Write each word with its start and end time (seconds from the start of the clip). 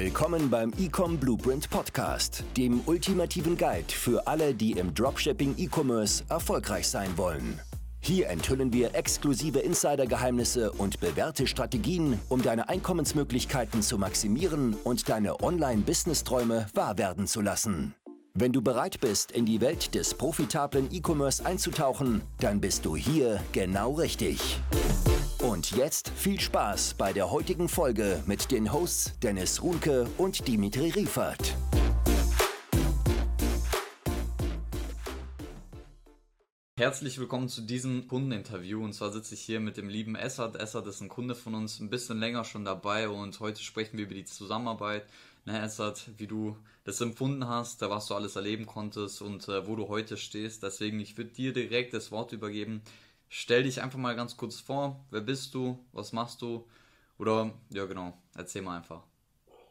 Willkommen 0.00 0.48
beim 0.48 0.72
Ecom 0.78 1.18
Blueprint 1.18 1.68
Podcast, 1.70 2.44
dem 2.56 2.82
ultimativen 2.86 3.56
Guide 3.56 3.92
für 3.92 4.28
alle, 4.28 4.54
die 4.54 4.74
im 4.74 4.94
Dropshipping 4.94 5.56
E-Commerce 5.58 6.22
erfolgreich 6.28 6.86
sein 6.86 7.18
wollen. 7.18 7.58
Hier 7.98 8.28
enthüllen 8.28 8.72
wir 8.72 8.94
exklusive 8.94 9.58
Insider-Geheimnisse 9.58 10.70
und 10.70 11.00
bewährte 11.00 11.48
Strategien, 11.48 12.20
um 12.28 12.42
deine 12.42 12.68
Einkommensmöglichkeiten 12.68 13.82
zu 13.82 13.98
maximieren 13.98 14.76
und 14.84 15.08
deine 15.08 15.42
Online-Business-Träume 15.42 16.68
wahr 16.74 16.96
werden 16.96 17.26
zu 17.26 17.40
lassen. 17.40 17.92
Wenn 18.34 18.52
du 18.52 18.62
bereit 18.62 19.00
bist, 19.00 19.32
in 19.32 19.46
die 19.46 19.60
Welt 19.60 19.96
des 19.96 20.14
profitablen 20.14 20.92
E-Commerce 20.92 21.44
einzutauchen, 21.44 22.22
dann 22.38 22.60
bist 22.60 22.84
du 22.84 22.94
hier 22.94 23.40
genau 23.50 23.94
richtig. 23.94 24.60
Und 25.48 25.70
jetzt 25.70 26.10
viel 26.10 26.38
Spaß 26.38 26.92
bei 26.98 27.14
der 27.14 27.30
heutigen 27.30 27.70
Folge 27.70 28.22
mit 28.26 28.50
den 28.50 28.70
Hosts 28.70 29.18
Dennis 29.22 29.62
Runke 29.62 30.06
und 30.18 30.46
Dimitri 30.46 30.90
Riefert. 30.90 31.56
Herzlich 36.76 37.18
willkommen 37.18 37.48
zu 37.48 37.62
diesem 37.62 38.08
Kundeninterview. 38.08 38.84
Und 38.84 38.92
zwar 38.92 39.10
sitze 39.10 39.36
ich 39.36 39.40
hier 39.40 39.58
mit 39.58 39.78
dem 39.78 39.88
lieben 39.88 40.16
Essert. 40.16 40.54
Essert 40.54 40.86
ist 40.86 41.00
ein 41.00 41.08
Kunde 41.08 41.34
von 41.34 41.54
uns, 41.54 41.80
ein 41.80 41.88
bisschen 41.88 42.20
länger 42.20 42.44
schon 42.44 42.66
dabei. 42.66 43.08
Und 43.08 43.40
heute 43.40 43.62
sprechen 43.62 43.96
wir 43.96 44.04
über 44.04 44.14
die 44.14 44.26
Zusammenarbeit. 44.26 45.06
Ne, 45.46 45.62
Essert, 45.62 46.10
wie 46.18 46.26
du 46.26 46.58
das 46.84 47.00
empfunden 47.00 47.48
hast, 47.48 47.80
was 47.80 48.06
du 48.06 48.14
alles 48.14 48.36
erleben 48.36 48.66
konntest 48.66 49.22
und 49.22 49.48
äh, 49.48 49.66
wo 49.66 49.76
du 49.76 49.88
heute 49.88 50.18
stehst. 50.18 50.62
Deswegen, 50.62 51.00
ich 51.00 51.16
würde 51.16 51.30
dir 51.30 51.54
direkt 51.54 51.94
das 51.94 52.10
Wort 52.10 52.32
übergeben. 52.32 52.82
Stell 53.30 53.62
dich 53.62 53.82
einfach 53.82 53.98
mal 53.98 54.16
ganz 54.16 54.36
kurz 54.36 54.60
vor. 54.60 55.04
Wer 55.10 55.20
bist 55.20 55.54
du? 55.54 55.78
Was 55.92 56.12
machst 56.12 56.42
du? 56.42 56.66
Oder, 57.18 57.52
ja 57.70 57.84
genau, 57.86 58.14
erzähl 58.36 58.62
mal 58.62 58.76
einfach. 58.78 59.02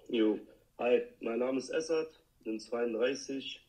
Jo, 0.09 0.39
hi, 0.79 1.01
mein 1.21 1.39
Name 1.39 1.57
ist 1.59 1.69
Essert, 1.69 2.19
bin 2.43 2.59
32, 2.59 3.61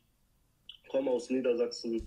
komme 0.88 1.10
aus 1.10 1.30
Niedersachsen 1.30 2.06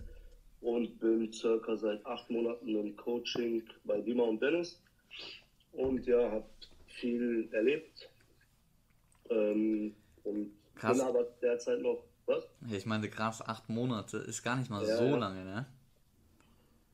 und 0.61 0.99
bin 0.99 1.31
circa 1.33 1.75
seit 1.77 2.05
acht 2.05 2.29
Monaten 2.29 2.75
im 2.75 2.95
Coaching 2.95 3.63
bei 3.83 3.99
Dima 4.01 4.23
und 4.23 4.41
Dennis. 4.41 4.81
Und 5.73 6.05
ja, 6.05 6.31
habe 6.31 6.45
viel 6.87 7.49
erlebt. 7.51 8.09
Ähm, 9.29 9.95
und 10.23 10.51
Krass. 10.75 10.97
bin 10.97 11.07
aber 11.07 11.23
derzeit 11.41 11.79
noch, 11.81 12.03
was? 12.25 12.43
Ich 12.69 12.85
meine, 12.85 13.09
krass, 13.09 13.41
acht 13.41 13.69
Monate 13.69 14.17
ist 14.17 14.43
gar 14.43 14.55
nicht 14.55 14.69
mal 14.69 14.85
Ja, 14.85 14.97
so 14.97 15.15
lange, 15.15 15.43
ne? 15.43 15.65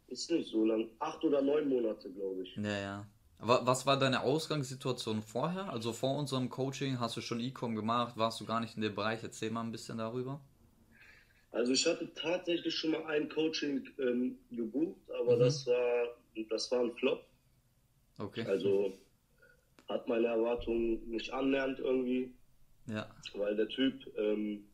Ist 0.08 0.32
nicht 0.32 0.50
so 0.50 0.64
lang. 0.66 0.90
Acht 1.00 1.24
oder 1.24 1.42
neun 1.42 1.68
Monate, 1.68 2.10
glaube 2.12 2.44
ich. 2.44 2.56
Ja, 2.56 2.80
ja. 2.80 3.08
Aber 3.40 3.66
was 3.66 3.86
war 3.86 4.00
deine 4.00 4.22
Ausgangssituation 4.24 5.22
vorher? 5.22 5.70
Also 5.72 5.94
vor 5.94 6.18
unserem 6.18 6.50
Coaching 6.50 7.00
hast 7.00 7.18
du 7.18 7.22
schon 7.22 7.40
E-Com 7.40 7.76
gemacht, 7.76 8.18
warst 8.18 8.40
du 8.42 8.46
gar 8.46 8.60
nicht 8.62 8.76
in 8.76 8.82
dem 8.82 8.96
Bereich? 8.96 9.22
Erzähl 9.22 9.52
mal 9.52 9.62
ein 9.62 9.72
bisschen 9.72 9.98
darüber. 10.00 10.42
Also 11.52 11.74
ich 11.74 11.86
hatte 11.86 12.12
tatsächlich 12.16 12.74
schon 12.74 12.92
mal 12.92 13.06
ein 13.06 13.30
Coaching 13.30 13.88
ähm, 14.00 14.38
gebucht, 14.52 15.00
aber 15.20 15.36
Mhm. 15.36 15.40
das 15.40 15.68
war 15.68 16.08
das 16.50 16.72
war 16.72 16.82
ein 16.82 16.94
Flop. 16.94 17.24
Okay. 18.20 18.44
Also 18.46 18.94
hat 19.88 20.08
meine 20.08 20.28
Erwartungen 20.28 21.08
nicht 21.10 21.32
annähernd 21.32 21.80
irgendwie, 21.80 22.32
Ja. 22.88 23.08
weil 23.34 23.56
der 23.56 23.68
Typ, 23.70 24.06
ähm, 24.18 24.66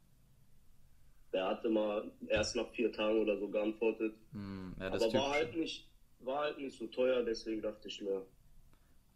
der 1.33 1.47
hatte 1.47 1.69
mal 1.69 2.11
erst 2.27 2.55
nach 2.55 2.69
vier 2.69 2.91
Tagen 2.91 3.19
oder 3.19 3.37
so 3.37 3.47
geantwortet. 3.47 4.13
Hm, 4.31 4.75
ja, 4.79 4.89
das 4.89 5.03
aber 5.03 5.13
war 5.13 5.31
halt 5.31 5.55
nicht, 5.55 5.87
war 6.19 6.39
halt 6.43 6.59
nicht 6.59 6.77
so 6.77 6.87
teuer, 6.87 7.23
deswegen 7.23 7.61
dachte 7.61 7.87
ich 7.87 8.01
mir, 8.01 8.25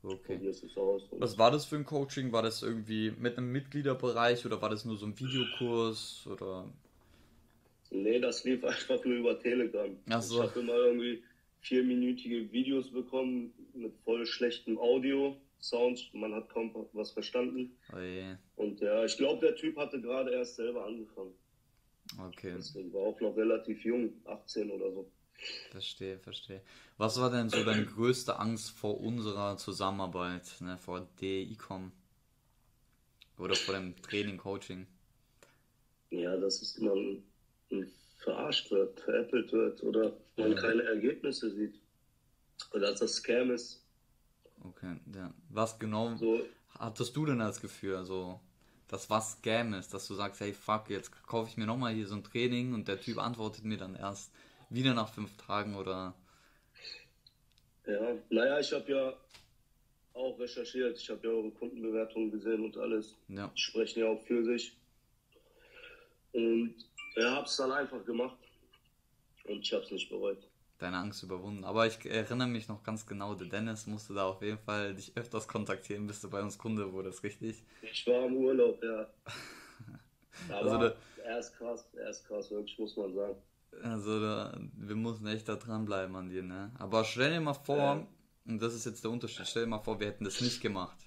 Okay. 0.04 0.36
probierst 0.36 0.64
es 0.64 0.78
aus. 0.78 1.04
Was 1.12 1.38
war 1.38 1.52
das 1.52 1.66
für 1.66 1.76
ein 1.76 1.86
Coaching? 1.86 2.32
War 2.32 2.44
das 2.44 2.62
irgendwie 2.62 3.12
mit 3.12 3.38
einem 3.38 3.52
Mitgliederbereich 3.52 4.46
oder 4.46 4.62
war 4.62 4.70
das 4.70 4.86
nur 4.86 4.98
so 4.98 5.06
ein 5.06 5.20
Videokurs 5.20 6.28
oder? 6.28 6.72
nee, 7.90 8.20
das 8.20 8.44
lief 8.44 8.64
einfach 8.64 9.04
nur 9.04 9.16
über 9.16 9.40
Telegram. 9.40 9.98
Ach 10.10 10.22
so. 10.22 10.44
Ich 10.44 10.50
habe 10.50 10.60
immer 10.60 10.76
irgendwie 10.76 11.24
vierminütige 11.62 12.52
Videos 12.52 12.92
bekommen 12.92 13.54
mit 13.74 13.94
voll 14.04 14.26
schlechtem 14.26 14.78
Audio, 14.78 15.36
Sound, 15.60 16.14
man 16.14 16.34
hat 16.36 16.50
kaum 16.50 16.72
was 16.94 17.12
verstanden. 17.12 17.76
Oh 17.94 18.00
je. 18.00 18.36
Und 18.56 18.80
ja, 18.80 19.04
ich 19.04 19.18
glaube, 19.18 19.46
der 19.46 19.56
Typ 19.56 19.76
hatte 19.78 20.00
gerade 20.00 20.32
erst 20.32 20.56
selber 20.56 20.86
angefangen. 20.86 21.34
Okay, 22.20 22.58
Deswegen 22.58 22.92
war 22.94 23.02
auch 23.04 23.22
noch 23.22 23.38
relativ 23.38 23.86
jung, 23.86 24.22
18 24.26 24.70
oder 24.72 24.92
so. 24.92 25.10
verstehe, 25.70 26.20
verstehe. 26.20 26.62
Was 26.98 27.20
war 27.22 27.30
denn 27.30 27.50
so 27.50 27.64
deine 27.64 27.86
größte 27.86 28.38
Angst 28.40 28.72
vor 28.72 29.00
unserer 29.00 29.56
Zusammenarbeit, 29.58 30.56
ne, 30.62 30.78
vor 30.78 31.08
DE-Com? 31.22 31.92
Oder 33.38 33.56
vor 33.56 33.74
dem 33.74 33.96
Training, 34.02 34.38
Coaching? 34.38 34.86
Ja, 36.10 36.36
dass 36.38 36.62
es 36.62 36.78
man 36.80 37.24
man 37.70 37.92
verarscht 38.18 38.72
wird, 38.72 39.00
veräppelt 39.00 39.54
wird 39.54 39.84
oder 39.84 40.18
man 40.36 40.54
Ja. 40.54 40.62
keine 40.62 40.84
Ergebnisse 40.84 41.50
sieht. 41.52 41.80
Oder 42.74 42.92
dass 42.92 43.00
das 43.02 43.14
Scam 43.16 43.52
ist. 43.52 43.84
Okay, 44.64 45.00
ja. 45.16 45.34
Was 45.50 45.80
genau 45.80 46.20
So, 46.20 46.42
hattest 46.80 47.16
du 47.16 47.26
denn 47.26 47.42
als 47.42 47.62
Gefühl? 47.62 47.96
Also, 47.96 48.40
dass 48.88 49.10
was 49.10 49.34
Scam 49.34 49.74
ist, 49.74 49.94
dass 49.94 50.08
du 50.08 50.14
sagst, 50.16 50.40
hey 50.42 50.54
fuck, 50.54 50.90
jetzt 50.90 51.12
kaufe 51.28 51.50
ich 51.50 51.58
mir 51.58 51.66
nochmal 51.66 51.94
hier 51.94 52.08
so 52.08 52.16
ein 52.16 52.24
Training 52.24 52.74
und 52.74 52.88
der 52.88 53.00
Typ 53.00 53.18
antwortet 53.18 53.66
mir 53.66 53.78
dann 53.78 53.96
erst 53.96 54.32
wieder 54.70 54.94
nach 54.94 55.10
fünf 55.10 55.36
Tagen 55.38 55.76
oder. 55.76 56.14
ja. 57.86 58.16
Naja, 58.30 58.60
ich 58.60 58.72
habe 58.72 58.92
ja 58.92 59.14
auch 60.14 60.40
recherchiert. 60.40 60.98
Ich 60.98 61.10
habe 61.10 61.28
ja 61.28 61.34
eure 61.34 61.52
Kundenbewertungen 61.52 62.32
gesehen 62.32 62.64
und 62.64 62.78
alles. 62.78 63.16
Ja, 63.28 63.52
Die 63.56 63.62
sprechen 63.62 64.00
ja 64.00 64.08
auch 64.08 64.22
für 64.22 64.44
sich. 64.44 64.76
Und 66.34 66.76
ja, 67.16 67.32
habe 67.32 67.46
es 67.46 67.58
dann 67.58 67.72
einfach 67.72 68.04
gemacht. 68.06 68.38
Und 69.46 69.62
ich 69.62 69.74
habe 69.74 69.84
es 69.84 69.92
nicht 69.92 70.10
bereut. 70.10 70.47
Deine 70.78 70.98
Angst 70.98 71.24
überwunden. 71.24 71.64
Aber 71.64 71.88
ich 71.88 72.06
erinnere 72.06 72.48
mich 72.48 72.68
noch 72.68 72.84
ganz 72.84 73.06
genau, 73.06 73.34
der 73.36 73.48
Dennis 73.48 73.88
musste 73.88 74.14
da 74.14 74.26
auf 74.26 74.42
jeden 74.42 74.60
Fall 74.60 74.94
dich 74.96 75.12
öfters 75.16 75.48
kontaktieren, 75.48 76.08
bis 76.08 76.22
du 76.22 76.30
bei 76.30 76.42
uns 76.42 76.58
Kunde 76.58 76.92
wurdest, 76.94 77.24
richtig? 77.24 77.64
Ich 77.82 78.06
war 78.08 78.26
im 78.26 78.36
Urlaub, 78.36 78.82
ja. 78.84 79.08
Aber 80.50 80.72
Also 80.72 80.96
er 81.24 81.40
ist 81.40 81.54
krass, 81.58 81.88
er 81.96 82.10
ist 82.10 82.26
krass, 82.28 82.52
wirklich, 82.52 82.78
muss 82.78 82.96
man 82.96 83.14
sagen. 83.14 83.36
Also 83.84 84.20
da, 84.22 84.58
wir 84.78 84.96
mussten 84.96 85.28
echt 85.28 85.50
da 85.50 85.56
dranbleiben 85.56 86.16
an 86.16 86.30
dir, 86.30 86.42
ne? 86.44 86.72
Aber 86.80 87.04
stell 87.04 87.32
dir 87.32 87.42
mal 87.42 87.54
vor, 87.54 87.78
Ja. 87.78 88.08
und 88.46 88.62
das 88.62 88.74
ist 88.74 88.86
jetzt 88.86 89.04
der 89.04 89.12
Unterschied, 89.12 89.46
stell 89.48 89.64
dir 89.64 89.70
mal 89.70 89.80
vor, 89.80 90.00
wir 90.00 90.08
hätten 90.08 90.24
das 90.24 90.42
nicht 90.42 90.62
gemacht. 90.62 90.98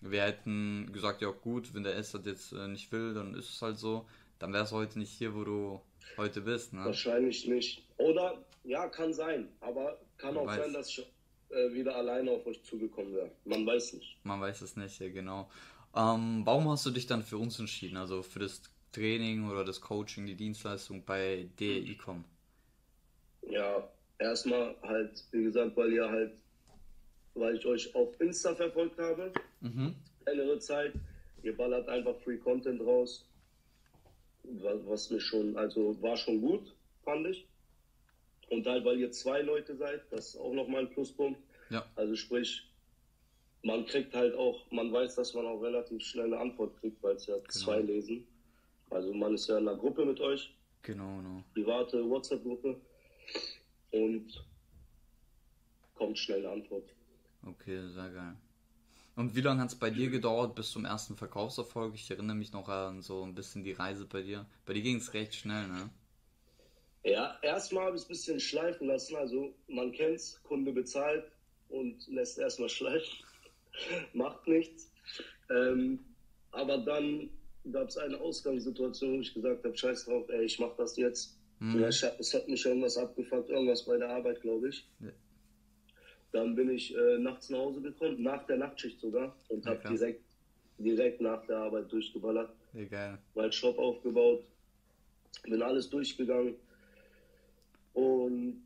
Wir 0.00 0.22
hätten 0.22 0.90
gesagt, 0.92 1.22
ja 1.22 1.30
gut, 1.30 1.74
wenn 1.74 1.84
der 1.84 1.96
Essert 1.96 2.26
jetzt 2.26 2.52
äh, 2.52 2.66
nicht 2.66 2.90
will, 2.90 3.14
dann 3.14 3.34
ist 3.34 3.50
es 3.50 3.62
halt 3.62 3.78
so. 3.78 4.06
Dann 4.40 4.52
wärst 4.52 4.72
du 4.72 4.76
heute 4.76 4.98
nicht 4.98 5.12
hier, 5.12 5.32
wo 5.34 5.44
du 5.44 5.80
heute 6.16 6.40
bist, 6.40 6.72
ne? 6.72 6.84
Wahrscheinlich 6.84 7.46
nicht. 7.46 7.86
Oder, 7.98 8.44
ja, 8.64 8.88
kann 8.88 9.12
sein. 9.12 9.48
Aber 9.60 9.98
kann 10.18 10.34
Man 10.34 10.44
auch 10.44 10.46
weiß. 10.48 10.64
sein, 10.64 10.72
dass 10.72 10.88
ich 10.88 11.06
äh, 11.50 11.72
wieder 11.72 11.96
alleine 11.96 12.30
auf 12.30 12.46
euch 12.46 12.62
zugekommen 12.64 13.14
wäre. 13.14 13.30
Man 13.44 13.66
weiß 13.66 13.94
nicht. 13.94 14.18
Man 14.24 14.40
weiß 14.40 14.62
es 14.62 14.76
nicht, 14.76 14.98
ja 15.00 15.08
genau. 15.08 15.50
Ähm, 15.94 16.42
warum 16.44 16.68
hast 16.70 16.86
du 16.86 16.90
dich 16.90 17.06
dann 17.06 17.22
für 17.22 17.36
uns 17.36 17.58
entschieden? 17.58 17.96
Also 17.96 18.22
für 18.22 18.38
das 18.38 18.62
Training 18.92 19.48
oder 19.50 19.64
das 19.64 19.80
Coaching, 19.80 20.26
die 20.26 20.34
Dienstleistung 20.34 21.04
bei 21.04 21.48
DEICOM? 21.58 22.24
Ja, 23.48 23.88
erstmal 24.18 24.76
halt, 24.82 25.24
wie 25.32 25.42
gesagt, 25.44 25.76
weil 25.76 25.92
ihr 25.92 26.08
halt, 26.08 26.32
weil 27.34 27.56
ich 27.56 27.66
euch 27.66 27.94
auf 27.94 28.18
Insta 28.20 28.54
verfolgt 28.54 28.98
habe, 28.98 29.32
Mhm. 29.60 29.94
längere 30.26 30.58
Zeit. 30.58 30.92
Ihr 31.42 31.56
ballert 31.56 31.88
einfach 31.88 32.14
Free 32.20 32.36
Content 32.38 32.80
raus. 32.80 33.26
Was, 34.44 34.78
was 34.86 35.10
mir 35.10 35.20
schon, 35.20 35.56
also 35.56 36.00
war 36.02 36.16
schon 36.16 36.40
gut, 36.40 36.74
fand 37.04 37.26
ich. 37.28 37.46
Und 38.52 38.66
halt, 38.66 38.84
weil 38.84 38.98
ihr 39.00 39.10
zwei 39.10 39.40
Leute 39.40 39.74
seid, 39.74 40.02
das 40.10 40.28
ist 40.28 40.36
auch 40.36 40.52
nochmal 40.52 40.82
ein 40.82 40.90
Pluspunkt. 40.90 41.40
Ja, 41.70 41.86
Also 41.96 42.14
sprich, 42.14 42.62
man 43.62 43.86
kriegt 43.86 44.14
halt 44.14 44.34
auch, 44.34 44.70
man 44.70 44.92
weiß, 44.92 45.14
dass 45.14 45.32
man 45.32 45.46
auch 45.46 45.62
relativ 45.62 46.02
schnell 46.02 46.26
eine 46.26 46.38
Antwort 46.38 46.78
kriegt, 46.78 47.02
weil 47.02 47.16
es 47.16 47.26
ja 47.26 47.36
zwei 47.48 47.78
lesen. 47.80 48.26
Also 48.90 49.14
man 49.14 49.32
ist 49.32 49.48
ja 49.48 49.56
in 49.56 49.66
einer 49.66 49.78
Gruppe 49.78 50.04
mit 50.04 50.20
euch, 50.20 50.54
genau, 50.82 51.16
genau. 51.16 51.42
private 51.54 52.06
WhatsApp-Gruppe 52.06 52.78
und 53.92 54.44
kommt 55.94 56.18
schnell 56.18 56.40
eine 56.40 56.50
Antwort. 56.50 56.90
Okay, 57.46 57.88
sehr 57.88 58.10
geil. 58.10 58.36
Und 59.16 59.34
wie 59.34 59.40
lange 59.40 59.62
hat 59.62 59.70
es 59.70 59.76
bei 59.76 59.88
dir 59.88 60.10
gedauert 60.10 60.54
bis 60.54 60.70
zum 60.72 60.84
ersten 60.84 61.16
Verkaufserfolg? 61.16 61.94
Ich 61.94 62.10
erinnere 62.10 62.36
mich 62.36 62.52
noch 62.52 62.68
an 62.68 63.00
so 63.00 63.22
ein 63.22 63.34
bisschen 63.34 63.64
die 63.64 63.72
Reise 63.72 64.04
bei 64.04 64.20
dir. 64.20 64.44
Bei 64.66 64.74
dir 64.74 64.82
ging 64.82 64.96
es 64.96 65.14
recht 65.14 65.34
schnell, 65.34 65.68
ne? 65.68 65.88
Ja, 67.04 67.38
erstmal 67.42 67.86
habe 67.86 67.96
ich 67.96 68.02
es 68.02 68.08
ein 68.08 68.12
bisschen 68.12 68.40
schleifen 68.40 68.86
lassen. 68.86 69.16
Also 69.16 69.54
man 69.68 69.92
kennt's, 69.92 70.40
Kunde 70.44 70.72
bezahlt 70.72 71.24
und 71.68 72.06
lässt 72.08 72.38
erstmal 72.38 72.68
schleifen. 72.68 73.12
Macht 74.12 74.46
nichts. 74.46 74.90
Ähm, 75.50 76.00
aber 76.52 76.78
dann 76.78 77.30
gab 77.72 77.88
es 77.88 77.96
eine 77.96 78.20
Ausgangssituation, 78.20 79.16
wo 79.16 79.20
ich 79.20 79.34
gesagt 79.34 79.64
habe, 79.64 79.76
scheiß 79.76 80.04
drauf, 80.04 80.28
ey, 80.28 80.44
ich 80.44 80.58
mach 80.58 80.76
das 80.76 80.96
jetzt. 80.96 81.38
Mhm. 81.60 81.80
Ja, 81.80 81.88
ich 81.88 82.02
es 82.02 82.34
hat 82.34 82.48
mich 82.48 82.64
irgendwas 82.64 82.96
abgefuckt, 82.96 83.50
irgendwas 83.50 83.84
bei 83.84 83.96
der 83.96 84.10
Arbeit, 84.10 84.40
glaube 84.40 84.68
ich. 84.68 84.86
Ja. 85.00 85.10
Dann 86.32 86.54
bin 86.54 86.70
ich 86.70 86.94
äh, 86.94 87.18
nachts 87.18 87.50
nach 87.50 87.58
Hause 87.58 87.80
gekommen, 87.82 88.22
nach 88.22 88.46
der 88.46 88.56
Nachtschicht 88.56 89.00
sogar, 89.00 89.36
und 89.48 89.66
habe 89.66 89.88
direkt 89.88 90.22
direkt 90.78 91.20
nach 91.20 91.44
der 91.46 91.58
Arbeit 91.58 91.90
durchgeballert. 91.92 92.50
Egal. 92.74 93.18
Mein 93.34 93.52
Shop 93.52 93.78
aufgebaut, 93.78 94.44
bin 95.44 95.62
alles 95.62 95.88
durchgegangen. 95.88 96.56
Und 97.94 98.62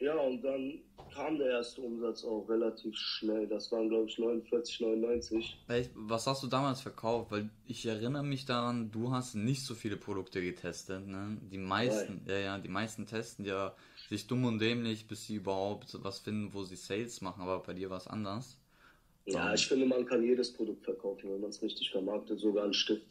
ja, 0.00 0.16
und 0.16 0.42
dann 0.42 0.80
kam 1.14 1.38
der 1.38 1.48
erste 1.48 1.80
Umsatz 1.80 2.24
auch 2.24 2.48
relativ 2.48 2.96
schnell. 2.96 3.46
Das 3.46 3.70
waren, 3.70 3.88
glaube 3.88 4.08
ich, 4.08 4.18
49, 4.18 4.80
99. 4.80 5.56
Echt? 5.68 5.90
Was 5.94 6.26
hast 6.26 6.42
du 6.42 6.46
damals 6.46 6.80
verkauft? 6.80 7.30
Weil 7.30 7.48
ich 7.66 7.86
erinnere 7.86 8.24
mich 8.24 8.44
daran, 8.44 8.90
du 8.90 9.12
hast 9.12 9.34
nicht 9.34 9.64
so 9.64 9.74
viele 9.74 9.96
Produkte 9.96 10.42
getestet. 10.42 11.06
Ne? 11.06 11.38
Die 11.50 11.58
meisten, 11.58 12.22
ja, 12.26 12.38
ja, 12.38 12.58
die 12.58 12.68
meisten 12.68 13.06
testen 13.06 13.44
ja 13.44 13.74
sich 14.08 14.26
dumm 14.26 14.44
und 14.44 14.58
dämlich, 14.58 15.06
bis 15.06 15.26
sie 15.26 15.36
überhaupt 15.36 15.96
was 16.02 16.18
finden, 16.18 16.52
wo 16.52 16.64
sie 16.64 16.76
Sales 16.76 17.20
machen. 17.20 17.42
Aber 17.42 17.60
bei 17.60 17.72
dir 17.72 17.88
war 17.88 17.98
es 17.98 18.06
anders. 18.06 18.58
Ja, 19.26 19.54
ich 19.54 19.66
finde, 19.66 19.86
man 19.86 20.04
kann 20.04 20.22
jedes 20.22 20.52
Produkt 20.52 20.84
verkaufen, 20.84 21.30
wenn 21.32 21.40
man 21.40 21.50
es 21.50 21.62
richtig 21.62 21.90
vermarktet, 21.90 22.40
sogar 22.40 22.64
ein 22.64 22.74
Stift. 22.74 23.06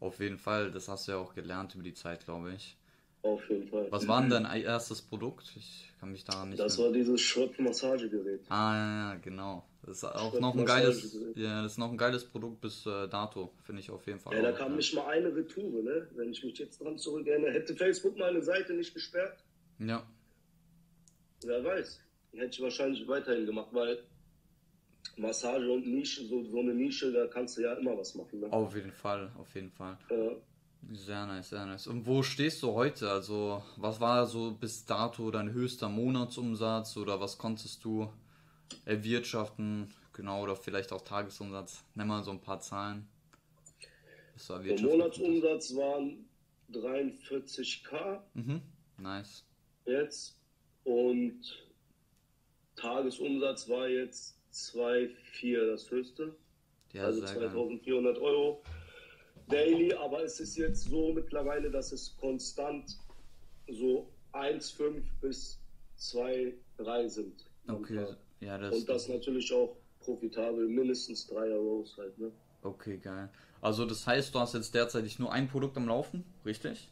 Auf 0.00 0.18
jeden 0.20 0.38
Fall, 0.38 0.70
das 0.70 0.88
hast 0.88 1.08
du 1.08 1.12
ja 1.12 1.18
auch 1.18 1.34
gelernt 1.34 1.74
über 1.74 1.84
die 1.84 1.92
Zeit, 1.92 2.24
glaube 2.24 2.54
ich. 2.54 2.76
Auf 3.22 3.48
jeden 3.48 3.68
Fall. 3.68 3.86
Was 3.90 4.06
war 4.06 4.20
denn 4.20 4.30
dein 4.30 4.62
erstes 4.62 5.02
Produkt? 5.02 5.52
Ich 5.56 5.92
kann 5.98 6.12
mich 6.12 6.24
daran 6.24 6.50
nicht 6.50 6.60
Das 6.60 6.78
mehr... 6.78 6.86
war 6.86 6.92
dieses 6.92 7.20
Schritt-Massagegerät. 7.20 8.40
Ah, 8.48 8.74
ja, 8.74 9.12
ja, 9.12 9.18
genau. 9.20 9.64
Das 9.82 9.98
ist 9.98 10.04
auch 10.04 10.38
noch 10.38 10.54
ein 10.54 10.66
geiles, 10.66 11.16
ja, 11.34 11.62
das 11.62 11.72
ist 11.72 11.78
noch 11.78 11.90
ein 11.90 11.96
geiles 11.96 12.24
Produkt 12.24 12.60
bis 12.60 12.84
äh, 12.86 13.08
dato, 13.08 13.52
finde 13.64 13.80
ich 13.80 13.90
auf 13.90 14.06
jeden 14.06 14.20
Fall. 14.20 14.36
Ja, 14.36 14.42
da 14.42 14.52
kam 14.52 14.72
ja. 14.72 14.76
nicht 14.76 14.94
mal 14.94 15.06
eine 15.06 15.34
Retoure, 15.34 15.82
ne? 15.82 16.06
Wenn 16.14 16.30
ich 16.30 16.44
mich 16.44 16.58
jetzt 16.58 16.80
dran 16.80 16.98
zurückerinnere. 16.98 17.52
Hätte 17.52 17.74
Facebook 17.74 18.16
meine 18.18 18.42
Seite 18.42 18.74
nicht 18.74 18.92
gesperrt, 18.92 19.42
Ja, 19.78 20.06
wer 21.42 21.64
weiß. 21.64 22.00
Hätte 22.32 22.50
ich 22.50 22.60
wahrscheinlich 22.60 23.08
weiterhin 23.08 23.46
gemacht, 23.46 23.68
weil 23.72 23.98
Massage 25.16 25.70
und 25.70 25.86
Nische, 25.86 26.26
so, 26.26 26.44
so 26.44 26.60
eine 26.60 26.74
Nische, 26.74 27.12
da 27.12 27.26
kannst 27.26 27.56
du 27.56 27.62
ja 27.62 27.72
immer 27.74 27.96
was 27.96 28.14
machen. 28.14 28.40
Ne? 28.40 28.52
auf 28.52 28.74
jeden 28.74 28.92
Fall, 28.92 29.30
auf 29.38 29.54
jeden 29.54 29.70
Fall. 29.70 29.96
Äh, 30.10 30.36
Sehr 30.92 31.26
nice, 31.26 31.50
sehr 31.50 31.66
nice. 31.66 31.86
Und 31.86 32.06
wo 32.06 32.22
stehst 32.22 32.62
du 32.62 32.72
heute? 32.72 33.10
Also, 33.10 33.62
was 33.76 34.00
war 34.00 34.26
so 34.26 34.52
bis 34.52 34.84
dato 34.86 35.30
dein 35.30 35.52
höchster 35.52 35.88
Monatsumsatz 35.88 36.96
oder 36.96 37.20
was 37.20 37.36
konntest 37.36 37.84
du 37.84 38.10
erwirtschaften? 38.84 39.92
Genau, 40.14 40.42
oder 40.42 40.56
vielleicht 40.56 40.92
auch 40.92 41.02
Tagesumsatz. 41.02 41.84
Nenn 41.94 42.08
mal 42.08 42.22
so 42.24 42.30
ein 42.30 42.40
paar 42.40 42.60
Zahlen. 42.60 43.06
Das 44.34 44.48
war 44.50 44.60
der 44.60 44.80
Monatsumsatz 44.80 45.74
waren 45.76 46.24
43k 46.72 48.20
Mhm, 48.34 48.62
nice. 48.98 49.44
jetzt 49.84 50.36
und 50.84 51.40
Tagesumsatz 52.76 53.68
war 53.68 53.88
jetzt 53.88 54.38
2,4 54.52 55.70
das 55.72 55.90
höchste. 55.90 56.34
Ja, 56.92 57.04
also 57.04 57.20
sehr 57.20 57.34
geil. 57.34 57.50
2400 57.50 58.18
Euro 58.18 58.62
daily, 59.48 59.92
aber 59.94 60.22
es 60.22 60.40
ist 60.40 60.56
jetzt 60.56 60.84
so 60.84 61.12
mittlerweile, 61.12 61.70
dass 61.70 61.92
es 61.92 62.16
konstant 62.16 62.98
so 63.68 64.08
1,5 64.32 65.02
bis 65.20 65.60
2,3 65.98 67.08
sind. 67.08 67.44
Okay, 67.68 68.06
ja, 68.40 68.58
das, 68.58 68.74
Und 68.74 68.88
das 68.88 69.08
natürlich 69.08 69.52
auch 69.52 69.76
profitabel, 70.00 70.68
mindestens 70.68 71.26
3 71.26 71.50
Euros 71.52 71.96
halt, 71.96 72.18
ne? 72.18 72.32
Okay, 72.62 72.98
geil. 72.98 73.28
Also 73.60 73.84
das 73.84 74.06
heißt, 74.06 74.34
du 74.34 74.38
hast 74.38 74.54
jetzt 74.54 74.74
derzeitig 74.74 75.18
nur 75.18 75.32
ein 75.32 75.48
Produkt 75.48 75.76
am 75.76 75.88
Laufen, 75.88 76.24
richtig? 76.44 76.88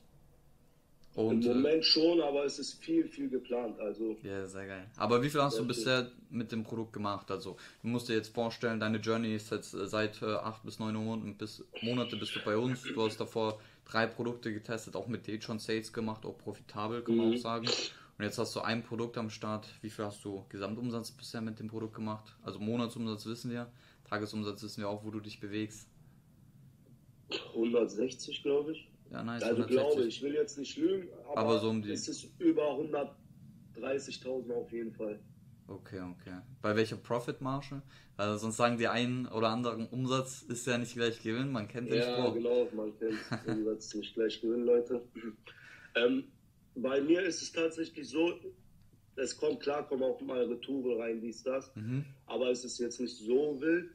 Und 1.16 1.46
Im 1.46 1.50
äh, 1.50 1.54
Moment 1.54 1.84
schon, 1.84 2.20
aber 2.20 2.44
es 2.44 2.58
ist 2.58 2.74
viel, 2.74 3.08
viel 3.08 3.30
geplant. 3.30 3.80
Also 3.80 4.18
ja, 4.22 4.46
sehr 4.46 4.66
geil. 4.66 4.86
Aber 4.98 5.22
wie 5.22 5.30
viel 5.30 5.40
hast 5.40 5.58
du 5.58 5.66
bisher 5.66 6.10
mit 6.28 6.52
dem 6.52 6.62
Produkt 6.62 6.92
gemacht? 6.92 7.30
Also 7.30 7.56
du 7.80 7.88
musst 7.88 8.10
dir 8.10 8.16
jetzt 8.16 8.34
vorstellen, 8.34 8.78
deine 8.78 8.98
Journey 8.98 9.34
ist 9.34 9.50
jetzt 9.50 9.72
äh, 9.72 9.86
seit 9.86 10.20
äh, 10.20 10.26
acht 10.26 10.62
bis 10.62 10.78
neun 10.78 10.94
Monaten 10.94 11.34
bis 11.38 11.64
Monate 11.80 12.16
bist 12.16 12.36
du 12.36 12.40
bei 12.44 12.54
uns. 12.58 12.82
Du 12.82 13.02
hast 13.02 13.18
davor 13.18 13.58
drei 13.86 14.06
Produkte 14.06 14.52
getestet, 14.52 14.94
auch 14.94 15.06
mit 15.06 15.26
denen 15.26 15.40
schon 15.40 15.58
Sales 15.58 15.90
gemacht, 15.90 16.26
auch 16.26 16.36
profitabel, 16.36 17.02
kann 17.02 17.16
man 17.16 17.30
Mhm. 17.30 17.34
auch 17.36 17.38
sagen. 17.38 17.66
Und 18.18 18.24
jetzt 18.24 18.36
hast 18.38 18.54
du 18.54 18.60
ein 18.60 18.82
Produkt 18.82 19.16
am 19.16 19.30
Start. 19.30 19.66
Wie 19.80 19.88
viel 19.88 20.04
hast 20.04 20.22
du 20.22 20.44
Gesamtumsatz 20.50 21.12
bisher 21.12 21.40
mit 21.40 21.58
dem 21.58 21.68
Produkt 21.68 21.94
gemacht? 21.94 22.36
Also 22.42 22.58
Monatsumsatz 22.58 23.24
wissen 23.24 23.50
wir, 23.50 23.70
Tagesumsatz 24.04 24.62
wissen 24.62 24.82
wir 24.82 24.90
auch, 24.90 25.02
wo 25.02 25.10
du 25.10 25.20
dich 25.20 25.40
bewegst. 25.40 25.88
160, 27.54 28.42
glaube 28.42 28.72
ich. 28.72 28.88
Ja, 29.10 29.22
nice. 29.22 29.42
Also 29.42 29.62
160. 29.62 29.68
glaube 29.70 30.08
ich, 30.08 30.22
will 30.22 30.34
jetzt 30.34 30.58
nicht 30.58 30.76
lügen, 30.76 31.08
aber, 31.30 31.36
Aber 31.38 31.58
so 31.58 31.70
um 31.70 31.82
die- 31.82 31.92
es 31.92 32.08
ist 32.08 32.28
über 32.40 32.76
130.000 33.74 34.52
auf 34.52 34.70
jeden 34.72 34.92
Fall. 34.92 35.20
Okay, 35.68 36.00
okay. 36.00 36.38
Bei 36.62 36.76
welcher 36.76 36.96
Profitmarge? 36.96 37.82
Also 38.16 38.38
sonst 38.38 38.56
sagen 38.56 38.78
die 38.78 38.86
einen 38.86 39.26
oder 39.26 39.48
anderen 39.48 39.88
Umsatz 39.88 40.42
ist 40.42 40.66
ja 40.66 40.78
nicht 40.78 40.94
gleich 40.94 41.20
Gewinn, 41.22 41.50
man 41.50 41.66
kennt 41.66 41.90
den 41.90 41.98
Ja, 41.98 42.12
Spruch. 42.12 42.34
genau, 42.34 42.68
man 42.74 42.96
kennt 42.98 43.18
Umsatz 43.46 43.94
nicht 43.94 44.14
gleich 44.14 44.40
gewinnen, 44.40 44.64
Leute. 44.64 45.02
Ähm, 45.96 46.24
bei 46.76 47.00
mir 47.00 47.22
ist 47.22 47.42
es 47.42 47.52
tatsächlich 47.52 48.08
so, 48.08 48.32
es 49.16 49.36
kommt 49.36 49.60
klar, 49.60 49.88
kommen 49.88 50.02
auch 50.04 50.20
mal 50.20 50.44
Retouren 50.44 51.00
rein, 51.00 51.20
dies, 51.20 51.42
das, 51.42 51.74
Mhm. 51.74 52.04
aber 52.26 52.50
es 52.50 52.64
ist 52.64 52.78
jetzt 52.78 53.00
nicht 53.00 53.16
so 53.16 53.60
wild. 53.60 53.90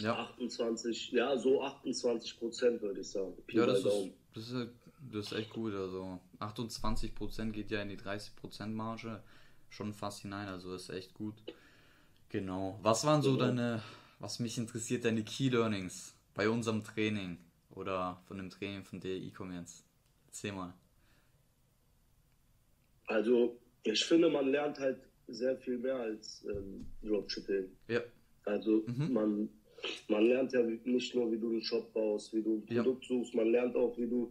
Ja, 0.00 0.14
28, 0.14 1.12
ja, 1.12 1.36
so 1.38 1.62
28 1.62 2.38
Prozent 2.38 2.82
würde 2.82 3.00
ich 3.00 3.08
sagen. 3.08 3.34
Pi 3.46 3.56
ja 3.56 3.66
das, 3.66 3.78
ist, 3.78 4.10
das, 4.34 4.50
ist, 4.50 4.68
das 5.10 5.26
ist 5.26 5.32
echt 5.32 5.50
gut. 5.50 5.72
Also 5.74 6.20
28% 6.38 7.52
geht 7.52 7.70
ja 7.70 7.80
in 7.80 7.88
die 7.88 7.96
30% 7.96 8.66
Marge 8.74 9.22
schon 9.70 9.94
fast 9.94 10.22
hinein, 10.22 10.48
also 10.48 10.74
ist 10.74 10.90
echt 10.90 11.14
gut. 11.14 11.34
Genau. 12.28 12.78
Was 12.82 13.04
waren 13.06 13.22
so 13.22 13.32
Genau. 13.32 13.46
deine, 13.46 13.82
was 14.18 14.38
mich 14.38 14.58
interessiert, 14.58 15.04
deine 15.04 15.24
Key 15.24 15.48
Learnings 15.48 16.14
bei 16.34 16.48
unserem 16.48 16.84
Training 16.84 17.38
oder 17.70 18.20
von 18.26 18.36
dem 18.36 18.50
Training 18.50 18.84
von 18.84 19.00
der 19.00 19.16
E-Commerce? 19.16 19.82
Erzähl 20.26 20.52
mal. 20.52 20.74
Also, 23.06 23.58
ich 23.84 24.04
finde, 24.04 24.28
man 24.28 24.48
lernt 24.50 24.78
halt 24.78 25.00
sehr 25.28 25.56
viel 25.58 25.78
mehr 25.78 25.96
als 25.96 26.44
ähm, 26.44 26.86
Dropshipping. 27.02 27.70
Ja, 27.88 28.00
Also 28.44 28.84
Mhm. 28.86 29.12
man, 29.12 29.48
man 30.08 30.24
lernt 30.26 30.52
ja 30.52 30.62
nicht 30.62 31.14
nur, 31.14 31.30
wie 31.30 31.38
du 31.38 31.48
einen 31.50 31.62
Shop 31.62 31.92
baust, 31.92 32.32
wie 32.32 32.42
du 32.42 32.56
ein 32.56 32.66
Ja. 32.74 32.82
Produkt 32.82 33.04
suchst, 33.04 33.34
man 33.34 33.50
lernt 33.50 33.76
auch, 33.76 33.96
wie 33.96 34.06
du 34.06 34.30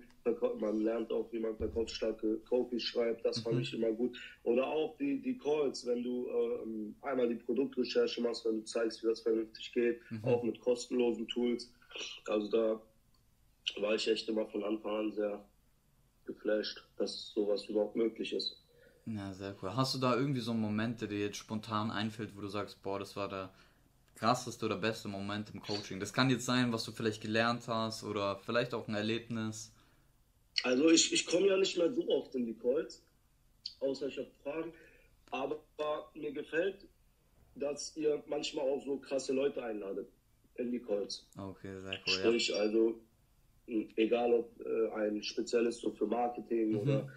man 0.57 0.81
lernt 0.81 1.12
auch, 1.12 1.31
wie 1.31 1.38
man 1.39 1.56
verkaufsstarke 1.56 2.39
Copies 2.50 2.81
schreibt, 2.81 3.24
das 3.24 3.39
fand 3.42 3.57
Mhm. 3.57 3.62
ich 3.62 3.74
immer 3.75 3.92
gut. 3.92 4.18
Oder 4.42 4.65
auch 4.65 4.97
die, 4.97 5.21
die 5.21 5.38
Calls, 5.38 5.86
wenn 5.86 6.01
du 6.01 6.27
ähm, 6.30 6.95
einmal 7.01 7.30
die 7.30 7.36
Produktrecherche 7.36 8.21
machst, 8.21 8.44
wenn 8.44 8.56
du 8.57 8.63
zeigst, 8.63 9.03
wie 9.03 9.07
das 9.07 9.21
vernünftig 9.21 9.71
geht, 9.71 10.00
Mhm. 10.09 10.25
auch 10.25 10.42
mit 10.42 10.59
kostenlosen 10.59 11.27
Tools. 11.27 11.72
Also 12.27 12.50
da 12.50 12.81
war 13.79 13.93
ich 13.93 14.08
echt 14.08 14.27
immer 14.27 14.48
von 14.48 14.63
Anfang 14.63 14.96
an 14.96 15.12
sehr 15.12 15.46
geflasht, 16.25 16.84
dass 16.98 17.31
sowas 17.34 17.65
überhaupt 17.69 17.96
möglich 17.96 18.34
ist. 18.34 18.58
Ja, 19.05 19.31
sehr 19.34 19.55
cool. 19.62 19.75
Hast 19.75 19.93
du 19.93 20.00
da 20.00 20.15
irgendwie 20.15 20.41
so 20.41 20.51
einen 20.51 20.62
Moment, 20.62 21.01
der 21.01 21.08
dir 21.08 21.19
jetzt 21.19 21.38
spontan 21.38 21.91
einfällt, 21.91 22.36
wo 22.36 22.41
du 22.41 22.48
sagst, 22.48 22.81
boah, 22.81 22.98
das 22.98 23.15
war 23.15 23.29
der 23.29 23.53
krasseste 24.15 24.65
oder 24.65 24.77
beste 24.77 25.07
Moment 25.07 25.51
im 25.53 25.62
Coaching? 25.62 26.00
Das 26.00 26.13
kann 26.13 26.29
jetzt 26.29 26.45
sein, 26.45 26.72
was 26.74 26.84
du 26.84 26.91
vielleicht 26.91 27.22
gelernt 27.22 27.67
hast 27.67 28.03
oder 28.03 28.38
vielleicht 28.38 28.74
auch 28.74 28.88
ein 28.88 28.95
Erlebnis. 28.95 29.72
Also 30.63 30.89
ich, 30.89 31.12
ich 31.13 31.25
komme 31.25 31.48
ja 31.48 31.57
nicht 31.57 31.77
mehr 31.77 31.91
so 31.93 32.07
oft 32.10 32.34
in 32.36 32.45
die 32.45 32.55
Calls, 32.55 33.03
außer 33.79 34.07
ich 34.07 34.17
habe 34.17 34.31
Fragen. 34.43 34.74
Aber 35.31 35.60
mir 36.13 36.31
gefällt, 36.31 36.88
dass 37.55 37.95
ihr 37.98 38.24
manchmal 38.27 38.65
auch 38.65 38.84
so 38.84 38.98
krasse 38.98 39.34
Leute 39.34 39.63
einladet 39.63 40.07
in 40.55 40.72
die 40.72 40.79
Calls. 40.79 41.27
Okay, 41.38 41.79
sehr 41.81 41.91
cool, 41.91 42.13
ja. 42.13 42.19
Sprich, 42.25 42.55
also 42.55 43.01
mh, 43.67 43.86
egal 43.98 44.34
ob 44.34 44.60
äh, 44.62 44.89
ein 44.93 45.22
Spezialist 45.24 45.81
so 45.81 45.91
für 45.91 46.07
Marketing 46.07 46.72
Mhm. 46.72 46.77
oder 46.79 47.10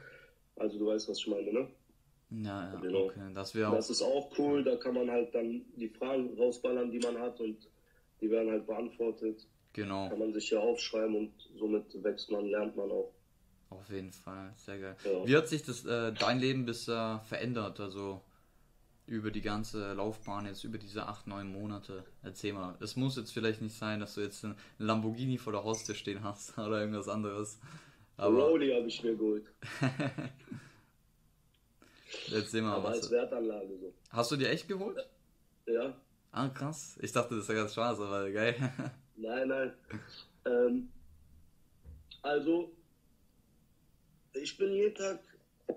also 0.57 0.78
du 0.78 0.87
weißt, 0.87 1.09
was 1.09 1.19
ich 1.19 1.26
meine, 1.28 1.52
ne? 1.52 1.69
Ja, 2.30 2.73
ja, 2.73 2.80
Genau. 2.80 3.04
okay. 3.06 3.20
Das 3.35 3.54
wäre. 3.54 3.70
Das 3.75 3.88
ist 3.90 4.02
auch 4.02 4.30
cool, 4.38 4.62
da 4.62 4.76
kann 4.76 4.94
man 4.94 5.11
halt 5.11 5.35
dann 5.35 5.62
die 5.76 5.88
Fragen 5.88 6.37
rausballern, 6.38 6.90
die 6.90 6.99
man 6.99 7.18
hat 7.18 7.40
und 7.40 7.56
die 8.20 8.30
werden 8.30 8.50
halt 8.50 8.66
beantwortet. 8.66 9.47
Genau, 9.73 10.08
Kann 10.08 10.18
man 10.18 10.32
sich 10.32 10.49
hier 10.49 10.61
aufschreiben 10.61 11.14
und 11.14 11.32
somit 11.56 11.85
wächst 12.02 12.30
man, 12.30 12.47
lernt 12.47 12.76
man 12.76 12.90
auch. 12.90 13.12
auf 13.70 13.88
jeden 13.90 14.12
Fall. 14.12 14.52
Sehr 14.56 14.78
geil. 14.78 14.97
Ja. 15.04 15.26
Wie 15.26 15.37
hat 15.37 15.47
sich 15.49 15.62
das 15.62 15.85
äh, 15.85 16.12
dein 16.12 16.38
Leben 16.40 16.64
bisher 16.66 17.20
verändert? 17.26 17.78
Also 17.78 18.20
über 19.06 19.30
die 19.30 19.40
ganze 19.40 19.94
Laufbahn, 19.94 20.47
jetzt 20.47 20.64
über 20.64 20.76
diese 20.78 21.06
acht, 21.06 21.26
neun 21.26 21.50
Monate. 21.52 22.04
Erzähl 22.23 22.52
mal. 22.52 22.76
Es 22.80 22.97
muss 22.97 23.16
jetzt 23.16 23.32
vielleicht 23.32 23.62
nicht 23.62 23.76
sein, 23.76 24.00
dass 24.00 24.14
du 24.16 24.20
jetzt 24.23 24.44
einen 24.44 24.56
Lamborghini 24.78 25.38
vor 25.38 25.52
der 25.52 25.64
Haustür 25.64 25.94
stehen 25.94 26.23
hast 26.25 26.58
oder 26.58 26.80
irgendwas 26.80 27.08
anderes. 27.08 27.58
Aber 28.16 28.37
Rolli 28.49 28.70
habe 28.73 28.87
ich 28.88 29.02
mir 29.04 29.14
geholt, 29.16 29.44
erzähl 32.33 32.62
mal, 32.62 32.77
aber 32.77 32.91
was. 32.91 32.99
als 32.99 33.11
Wertanlage 33.11 33.79
so. 33.79 33.93
Hast 34.11 34.31
du 34.31 34.37
dir 34.37 34.50
echt 34.50 34.69
geholt? 34.69 34.99
Ja, 35.67 35.95
Ah, 36.31 36.49
krass. 36.49 36.99
Ich 37.03 37.12
dachte, 37.12 37.37
das 37.37 37.49
wäre 37.49 37.59
ganz 37.59 37.73
Spaß, 37.73 38.00
aber 38.00 38.31
geil. 38.31 38.55
nein, 39.17 39.49
nein. 39.49 39.73
Ähm, 40.45 40.88
also, 42.23 42.71
ich 44.35 44.57
bin 44.57 44.73
jeden 44.73 44.95
Tag, 44.95 45.21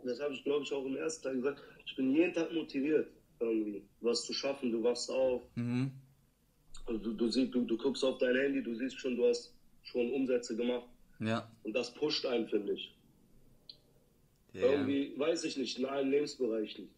das 0.04 0.20
habe 0.20 0.34
ich 0.34 0.44
glaube 0.44 0.64
ich 0.64 0.74
auch 0.74 0.86
im 0.86 0.98
ersten 0.98 1.24
Tag 1.24 1.34
gesagt, 1.34 1.62
ich 1.86 1.96
bin 1.96 2.14
jeden 2.14 2.34
Tag 2.34 2.54
motiviert, 2.54 3.08
irgendwie 3.40 3.84
was 4.02 4.26
zu 4.26 4.34
schaffen. 4.34 4.72
Du 4.72 4.84
wachst 4.84 5.10
auf 5.10 5.44
mhm. 5.56 5.92
Also 6.86 7.14
du, 7.14 7.30
siehst, 7.30 7.54
du, 7.54 7.64
du 7.64 7.78
guckst 7.78 8.04
auf 8.04 8.18
dein 8.18 8.36
Handy, 8.36 8.62
du 8.62 8.76
siehst 8.76 9.00
schon, 9.00 9.16
du 9.16 9.28
hast 9.28 9.54
schon 9.84 10.12
Umsätze 10.12 10.56
gemacht. 10.56 10.88
Ja. 11.20 11.50
Und 11.64 11.74
das 11.74 11.94
pusht 11.94 12.26
einen, 12.26 12.48
finde 12.48 12.74
ich. 12.74 12.94
Ja. 14.53 14.62
Irgendwie, 14.63 15.13
weiß 15.17 15.43
ich 15.46 15.58
nicht, 15.58 15.77
in 15.79 15.86
allen 15.86 16.12
Lebensbereichen. 16.12 16.89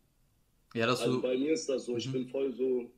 Ja, 0.73 0.87
dass 0.87 1.01
Also 1.01 1.17
du, 1.17 1.21
bei 1.21 1.37
mir 1.37 1.53
ist 1.53 1.69
das 1.69 1.85
so, 1.85 1.97
ich 1.97 2.07
Mhm. 2.07 2.11
bin 2.13 2.27
voll 2.29 2.51
so 2.53 2.91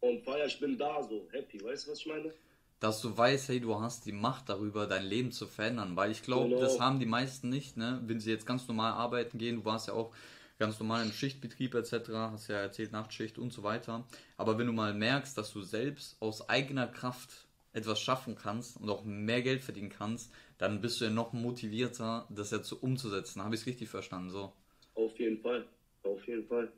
on 0.00 0.20
fire, 0.22 0.46
ich 0.46 0.58
bin 0.60 0.78
da 0.78 1.02
so, 1.02 1.28
happy, 1.32 1.62
weißt 1.62 1.86
du, 1.86 1.90
was 1.92 2.00
ich 2.00 2.06
meine? 2.06 2.32
dass 2.80 3.00
du 3.02 3.16
weißt, 3.16 3.48
hey, 3.48 3.58
du 3.60 3.80
hast 3.80 4.06
die 4.06 4.12
Macht 4.12 4.48
darüber, 4.48 4.86
dein 4.86 5.04
Leben 5.04 5.32
zu 5.32 5.48
verändern, 5.48 5.96
weil 5.96 6.12
ich 6.12 6.22
glaube, 6.22 6.50
Genau. 6.50 6.60
das 6.60 6.78
haben 6.78 7.00
die 7.00 7.06
meisten 7.06 7.48
nicht, 7.48 7.76
ne? 7.76 8.00
Wenn 8.06 8.20
sie 8.20 8.30
jetzt 8.30 8.46
ganz 8.46 8.68
normal 8.68 8.92
arbeiten 8.92 9.36
gehen, 9.36 9.56
du 9.56 9.64
warst 9.64 9.88
ja 9.88 9.94
auch 9.94 10.14
ganz 10.60 10.78
normal 10.78 11.04
im 11.04 11.10
Schichtbetrieb 11.12 11.74
etc., 11.74 12.30
hast 12.30 12.46
ja 12.46 12.58
erzählt, 12.60 12.92
Nachtschicht 12.92 13.36
und 13.36 13.52
so 13.52 13.64
weiter. 13.64 14.06
Aber 14.36 14.58
wenn 14.58 14.68
du 14.68 14.72
mal 14.72 14.94
merkst, 14.94 15.36
dass 15.36 15.52
du 15.52 15.62
selbst 15.62 16.16
aus 16.22 16.48
eigener 16.48 16.86
Kraft 16.86 17.47
etwas 17.78 18.00
schaffen 18.00 18.34
kannst 18.36 18.76
und 18.80 18.88
auch 18.90 19.04
mehr 19.04 19.42
Geld 19.42 19.62
verdienen 19.62 19.88
kannst, 19.90 20.30
dann 20.58 20.80
bist 20.80 21.00
du 21.00 21.04
ja 21.06 21.10
noch 21.10 21.32
motivierter, 21.32 22.26
das 22.30 22.50
ja 22.50 22.62
zu 22.62 22.80
umzusetzen. 22.80 23.42
Habe 23.42 23.54
ich 23.54 23.62
es 23.62 23.66
richtig 23.66 23.88
verstanden? 23.88 24.30
So. 24.30 24.52
Auf 24.94 25.18
jeden 25.18 25.40
Fall, 25.40 25.66
auf 26.02 26.26
jeden 26.26 26.46
Fall. 26.46 26.72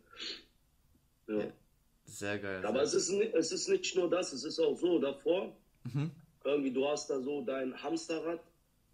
Ja. 1.28 1.52
Sehr 2.04 2.38
geil. 2.38 2.64
Aber 2.66 2.84
sehr 2.86 2.98
es 2.98 3.08
ist, 3.08 3.34
es 3.34 3.52
ist 3.52 3.68
nicht 3.68 3.96
nur 3.96 4.10
das, 4.10 4.32
es 4.32 4.44
ist 4.44 4.58
auch 4.58 4.76
so 4.76 4.98
davor. 4.98 5.56
Mhm. 5.84 6.10
Irgendwie, 6.44 6.72
du 6.72 6.86
hast 6.88 7.08
da 7.08 7.20
so 7.20 7.42
dein 7.44 7.80
Hamsterrad. 7.82 8.40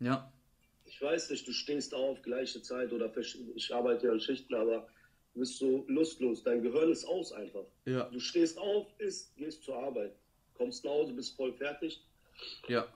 Ja, 0.00 0.30
Ich 0.84 1.00
weiß 1.00 1.30
nicht, 1.30 1.46
du 1.48 1.52
stehst 1.52 1.94
auf, 1.94 2.20
gleiche 2.22 2.60
Zeit 2.62 2.92
oder 2.92 3.10
ich 3.16 3.74
arbeite 3.74 4.06
ja 4.08 4.12
in 4.12 4.20
Schichten, 4.20 4.54
aber 4.54 4.86
du 5.32 5.40
bist 5.40 5.58
so 5.58 5.84
lustlos. 5.88 6.42
Dein 6.42 6.62
Gehirn 6.62 6.92
ist 6.92 7.04
aus 7.06 7.32
einfach. 7.32 7.64
ja, 7.86 8.04
Du 8.10 8.20
stehst 8.20 8.58
auf, 8.58 8.86
isst, 8.98 9.34
gehst 9.36 9.62
zur 9.62 9.76
Arbeit, 9.78 10.14
kommst 10.56 10.84
nach 10.84 10.92
Hause, 10.92 11.12
bist 11.12 11.36
voll 11.36 11.52
fertig. 11.52 12.00
ja, 12.68 12.86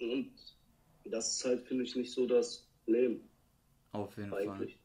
Und 0.00 0.30
das 1.04 1.36
ist 1.36 1.44
halt, 1.44 1.66
finde 1.66 1.84
ich, 1.84 1.96
nicht 1.96 2.12
so 2.12 2.26
das 2.26 2.66
Leben 2.86 3.28
auf 3.92 4.16
jeden 4.16 4.30
Fall. 4.30 4.48
eigentlich. 4.48 4.78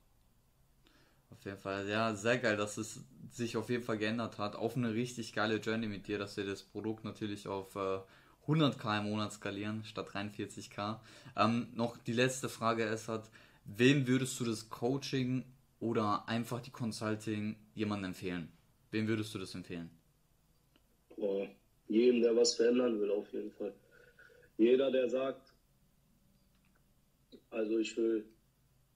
Auf 1.32 1.46
jeden 1.46 1.58
Fall, 1.58 1.88
ja, 1.88 2.16
sehr 2.16 2.38
geil, 2.38 2.58
dass 2.58 2.78
es 2.78 3.02
sich 3.32 3.56
auf 3.58 3.70
jeden 3.70 3.84
Fall 3.84 3.98
geändert 3.98 4.38
hat. 4.38 4.56
Auf 4.56 4.76
eine 4.76 4.94
richtig 4.94 5.34
geile 5.34 5.58
Journey 5.58 5.88
mit 5.88 6.08
dir, 6.08 6.18
dass 6.18 6.38
wir 6.38 6.46
das 6.46 6.64
Produkt 6.64 7.04
natürlich 7.04 7.48
auf 7.48 7.76
äh, 7.76 8.00
100k 8.48 9.00
im 9.00 9.06
Monat 9.06 9.34
skalieren 9.34 9.84
statt 9.86 10.10
43k. 10.10 11.00
Ähm, 11.38 11.68
noch 11.76 11.98
die 11.98 12.14
letzte 12.14 12.50
Frage 12.50 12.84
es 12.86 13.08
hat, 13.08 13.30
wem 13.66 14.08
würdest 14.08 14.40
du 14.40 14.46
das 14.46 14.70
Coaching 14.70 15.46
oder 15.80 16.28
einfach 16.28 16.62
die 16.62 16.72
Consulting 16.72 17.56
jemandem 17.76 18.12
empfehlen? 18.12 18.52
Wem 18.92 19.08
würdest 19.08 19.34
du 19.34 19.40
das 19.40 19.54
empfehlen? 19.56 19.90
Boah, 21.18 21.48
jedem, 21.90 22.22
der 22.22 22.36
was 22.36 22.56
verändern 22.56 23.00
will, 23.02 23.12
auf 23.12 23.32
jeden 23.34 23.52
Fall. 23.52 23.74
Jeder, 24.58 24.92
der 24.92 25.10
sagt, 25.10 25.54
also 27.52 27.78
ich 27.80 27.96
will 27.98 28.26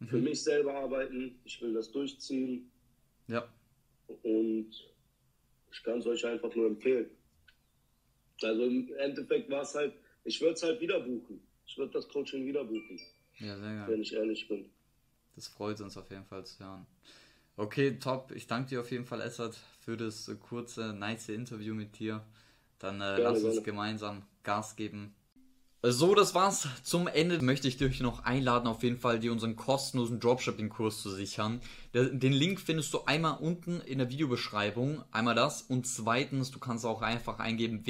für 0.06 0.18
Mhm. 0.18 0.24
mich 0.24 0.44
selber 0.44 0.76
arbeiten, 0.76 1.40
ich 1.46 1.62
will 1.62 1.74
das 1.74 1.92
durchziehen 1.92 2.72
Ja, 3.28 3.44
und 4.24 4.70
ich 5.72 5.84
kann 5.84 6.00
es 6.00 6.08
euch 6.08 6.26
einfach 6.26 6.54
nur 6.56 6.68
empfehlen. 6.68 7.10
Also 8.44 8.66
im 8.66 8.94
Endeffekt 8.98 9.50
war 9.50 9.62
es 9.64 9.74
halt, 9.76 9.94
ich 10.24 10.40
würde 10.42 10.54
es 10.54 10.64
halt 10.64 10.80
wieder 10.82 11.00
buchen. 11.00 11.42
Ich 11.66 11.78
würde 11.78 11.94
das 11.94 12.08
Coaching 12.10 12.46
wieder 12.46 12.64
buchen, 12.64 13.00
ja, 13.40 13.58
sehr 13.58 13.76
geil. 13.76 13.88
wenn 13.88 14.02
ich 14.02 14.14
ehrlich 14.14 14.48
bin. 14.48 14.70
Das 15.36 15.48
freut 15.48 15.82
uns 15.82 15.98
auf 15.98 16.10
jeden 16.12 16.26
Fall 16.26 16.46
zu 16.46 16.64
hören. 16.64 16.86
Okay, 17.58 18.00
top. 18.00 18.32
Ich 18.36 18.48
danke 18.48 18.70
dir 18.70 18.82
auf 18.82 18.92
jeden 18.92 19.06
Fall, 19.06 19.22
Essert, 19.22 19.56
für 19.82 19.98
das 19.98 20.32
kurze, 20.40 20.94
nice 20.94 21.30
Interview 21.30 21.76
mit 21.76 22.00
dir. 22.00 22.26
Dann 22.84 23.00
äh, 23.02 23.18
lass 23.18 23.38
uns 23.38 23.44
gerne. 23.44 23.62
gemeinsam 23.62 24.22
Gas 24.44 24.76
geben. 24.76 25.16
So, 25.86 26.16
das 26.16 26.36
war's. 26.36 26.68
Zum 26.84 27.08
Ende 27.08 27.42
möchte 27.42 27.68
ich 27.68 27.78
dich 27.78 28.00
noch 28.02 28.24
einladen, 28.24 28.68
auf 28.68 28.84
jeden 28.84 28.98
Fall 28.98 29.20
dir 29.20 29.32
unseren 29.32 29.56
kostenlosen 29.56 30.20
Dropshipping-Kurs 30.20 31.02
zu 31.02 31.10
sichern. 31.10 31.62
Den 31.94 32.34
Link 32.34 32.60
findest 32.60 32.94
du 32.94 33.06
einmal 33.06 33.38
unten 33.40 33.82
in 33.82 33.98
der 33.98 34.10
Videobeschreibung. 34.10 35.04
Einmal 35.12 35.36
das. 35.36 35.62
Und 35.62 35.88
zweitens, 35.88 36.52
du 36.52 36.60
kannst 36.60 36.86
auch 36.86 37.02
einfach 37.02 37.40
eingeben 37.40 37.84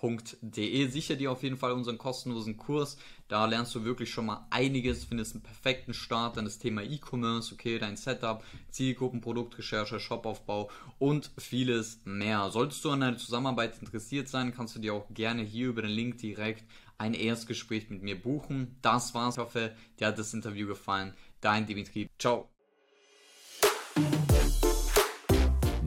www.gratis-dropshipping-kurs.de. 0.00 0.88
Sicher 0.88 1.16
dir 1.16 1.32
auf 1.32 1.42
jeden 1.42 1.56
Fall 1.56 1.72
unseren 1.72 1.98
kostenlosen 1.98 2.56
Kurs. 2.56 2.96
Da 3.28 3.44
lernst 3.46 3.74
du 3.74 3.84
wirklich 3.84 4.10
schon 4.10 4.26
mal 4.26 4.46
einiges, 4.50 5.04
findest 5.04 5.34
einen 5.34 5.42
perfekten 5.42 5.94
Start 5.94 6.38
an 6.38 6.44
das 6.44 6.58
Thema 6.58 6.82
E-Commerce, 6.82 7.54
okay, 7.54 7.78
dein 7.78 7.96
Setup, 7.96 8.42
Zielgruppen, 8.70 9.20
Produktrecherche, 9.20 10.00
Shopaufbau 10.00 10.70
und 10.98 11.30
vieles 11.36 12.00
mehr. 12.04 12.50
Solltest 12.50 12.84
du 12.84 12.90
an 12.90 13.02
einer 13.02 13.18
Zusammenarbeit 13.18 13.78
interessiert 13.80 14.28
sein, 14.28 14.54
kannst 14.54 14.76
du 14.76 14.80
dir 14.80 14.94
auch 14.94 15.06
gerne 15.10 15.42
hier 15.42 15.68
über 15.68 15.82
den 15.82 15.90
Link 15.90 16.18
direkt 16.18 16.64
ein 16.96 17.14
Erstgespräch 17.14 17.90
mit 17.90 18.02
mir 18.02 18.20
buchen. 18.20 18.76
Das 18.82 19.14
war's. 19.14 19.36
Ich 19.36 19.40
hoffe, 19.40 19.74
dir 20.00 20.08
hat 20.08 20.18
das 20.18 20.34
Interview 20.34 20.66
gefallen. 20.66 21.14
Dein 21.40 21.66
Dimitri. 21.66 22.08
Ciao. 22.18 22.48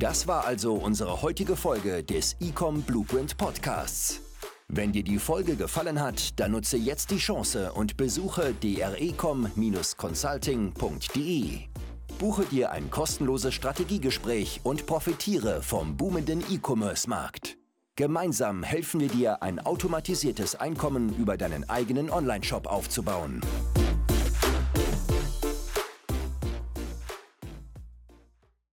Das 0.01 0.27
war 0.27 0.43
also 0.45 0.73
unsere 0.73 1.21
heutige 1.21 1.55
Folge 1.55 2.03
des 2.03 2.35
Ecom 2.39 2.81
Blueprint 2.81 3.37
Podcasts. 3.37 4.19
Wenn 4.67 4.91
dir 4.91 5.03
die 5.03 5.19
Folge 5.19 5.55
gefallen 5.55 6.01
hat, 6.01 6.39
dann 6.39 6.53
nutze 6.53 6.75
jetzt 6.75 7.11
die 7.11 7.19
Chance 7.19 7.71
und 7.73 7.97
besuche 7.97 8.55
drecom-consulting.de. 8.63 11.59
Buche 12.17 12.45
dir 12.45 12.71
ein 12.71 12.89
kostenloses 12.89 13.53
Strategiegespräch 13.53 14.61
und 14.63 14.87
profitiere 14.87 15.61
vom 15.61 15.97
boomenden 15.97 16.43
E-Commerce-Markt. 16.49 17.59
Gemeinsam 17.95 18.63
helfen 18.63 19.01
wir 19.01 19.09
dir, 19.09 19.43
ein 19.43 19.59
automatisiertes 19.59 20.55
Einkommen 20.55 21.15
über 21.15 21.37
deinen 21.37 21.69
eigenen 21.69 22.09
Onlineshop 22.09 22.65
aufzubauen. 22.65 23.39